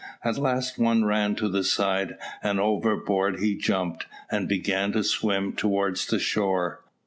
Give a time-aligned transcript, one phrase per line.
[0.23, 5.53] At last one ran to the side, and overboard he jumped, and began to swim
[5.53, 6.83] towards the shore.